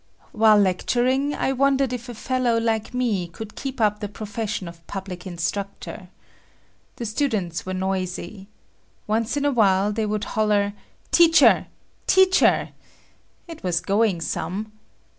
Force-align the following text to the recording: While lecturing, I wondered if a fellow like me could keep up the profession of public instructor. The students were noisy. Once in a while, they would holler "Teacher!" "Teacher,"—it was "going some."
While 0.31 0.57
lecturing, 0.57 1.35
I 1.35 1.51
wondered 1.51 1.93
if 1.93 2.09
a 2.09 2.15
fellow 2.15 2.57
like 2.57 2.91
me 2.91 3.27
could 3.27 3.55
keep 3.55 3.79
up 3.79 3.99
the 3.99 4.07
profession 4.07 4.67
of 4.67 4.87
public 4.87 5.27
instructor. 5.27 6.09
The 6.95 7.05
students 7.05 7.67
were 7.67 7.75
noisy. 7.75 8.47
Once 9.05 9.37
in 9.37 9.45
a 9.45 9.51
while, 9.51 9.91
they 9.93 10.07
would 10.07 10.23
holler 10.23 10.73
"Teacher!" 11.11 11.67
"Teacher,"—it 12.07 13.63
was 13.63 13.79
"going 13.79 14.21
some." 14.21 14.71